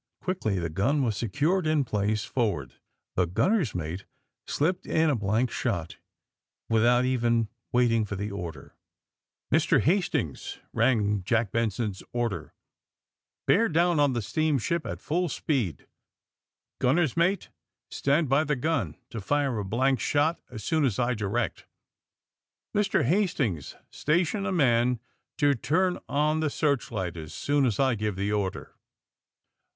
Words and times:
Quickly 0.19 0.57
the 0.57 0.67
gun 0.71 1.03
was 1.03 1.15
secured 1.15 1.67
in 1.67 1.83
place 1.83 2.23
for 2.23 2.49
ward. 2.49 2.73
The 3.13 3.27
gunner's 3.27 3.75
mate 3.75 4.05
slipped 4.47 4.87
in 4.87 5.11
a 5.11 5.15
blank 5.15 5.51
shot 5.51 5.97
without 6.67 7.05
even 7.05 7.49
waiting 7.71 8.05
for 8.05 8.15
the 8.15 8.31
order. 8.31 8.73
"Mr. 9.51 9.79
Hastings," 9.81 10.57
rang 10.73 11.21
Jack 11.23 11.51
Benson's 11.51 12.01
order, 12.13 12.41
AND 12.47 12.49
THE 13.49 13.53
SMUGGLEES 13.53 13.73
207 13.73 13.73
bear 13.75 13.85
down 13.93 13.99
on 14.03 14.13
the 14.13 14.21
steamship 14.23 14.87
at 14.87 14.99
full 15.01 15.29
speed. 15.29 15.85
Gunner's 16.79 17.15
mate, 17.15 17.49
stand 17.91 18.27
by 18.27 18.43
the 18.43 18.55
gun 18.55 18.97
to 19.11 19.21
fire 19.21 19.59
a 19.59 19.63
blank 19.63 19.99
shot 19.99 20.41
as 20.49 20.63
soon 20.63 20.83
as 20.83 20.97
I 20.97 21.13
direct. 21.13 21.67
Mr. 22.75 23.03
Hastings, 23.03 23.75
station 23.91 24.47
a 24.47 24.51
mar 24.51 24.97
to 25.37 25.53
turn 25.53 25.99
on 26.09 26.39
the 26.39 26.49
searchlight 26.49 27.15
as 27.17 27.35
soon 27.35 27.67
as 27.67 27.79
I 27.79 27.93
give 27.93 28.15
the 28.15 28.31
order." 28.31 28.73